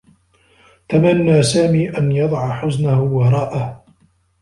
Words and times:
تمنّى 0.89 1.43
سامي 1.43 1.97
أن 1.97 2.11
يضع 2.11 2.61
حزنه 2.61 3.01
وراءه. 3.03 3.85